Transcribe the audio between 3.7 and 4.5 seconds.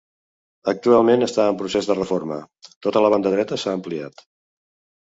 ampliat.